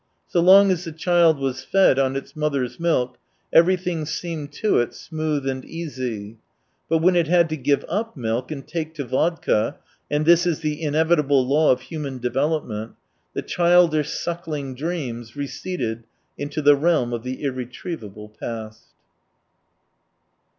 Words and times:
So 0.25 0.39
long 0.41 0.71
as 0.71 0.83
the 0.83 0.91
child 0.91 1.37
was 1.37 1.63
fed 1.63 1.99
on 1.99 2.15
its 2.15 2.35
mother's 2.35 2.79
milk, 2.79 3.19
everything 3.53 4.07
seemed 4.07 4.51
to 4.53 4.79
it 4.79 4.95
smooth 4.95 5.47
and 5.47 5.63
easy. 5.63 6.37
But 6.89 7.03
when 7.03 7.15
it 7.15 7.27
had 7.27 7.49
to 7.49 7.55
give 7.55 7.85
up 7.87 8.17
milk 8.17 8.49
and 8.49 8.67
take 8.67 8.95
to 8.95 9.03
vodka,— 9.03 9.77
and 10.09 10.25
this 10.25 10.47
is 10.47 10.61
the 10.61 10.81
inevitable 10.81 11.45
law 11.47 11.71
of 11.71 11.81
human 11.81 12.17
development— 12.17 12.93
the 13.35 13.43
childish 13.43 14.09
suckling 14.09 14.73
dreams 14.73 15.35
receded 15.35 16.05
into 16.35 16.63
the 16.63 16.75
realm 16.75 17.13
of 17.13 17.21
the 17.21 17.43
irretrievable 17.43 18.29
past. 18.39 18.87